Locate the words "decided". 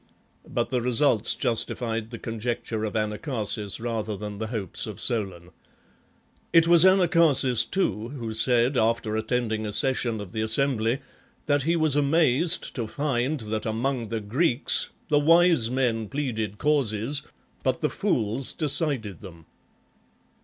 18.53-19.21